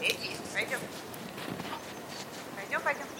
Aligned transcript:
Пойдем. 0.00 0.80
Пойдем, 2.56 2.80
пойдем. 2.80 3.19